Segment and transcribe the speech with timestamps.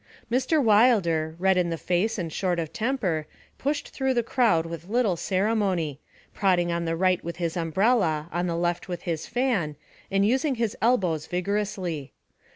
[0.31, 0.59] Mr.
[0.59, 3.27] Wilder, red in the face and short of temper,
[3.59, 5.99] pushed through the crowd with little ceremony,
[6.33, 9.75] prodding on the right with his umbrella, on the left with his fan,
[10.09, 12.13] and using his elbows vigorously.